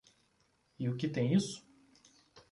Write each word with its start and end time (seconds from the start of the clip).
E 0.79 0.89
o 0.89 0.95
que 0.97 1.07
tem 1.07 1.35
isso? 1.35 1.63